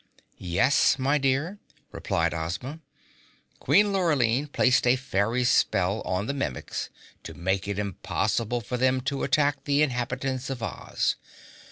[0.39, 1.59] "Yes, my dear,"
[1.91, 2.79] replied Ozma.
[3.59, 6.89] "Queen Lurline placed a fairy spell on the Mimics
[7.21, 11.17] to make it impossible for them to attack the inhabitants of Oz.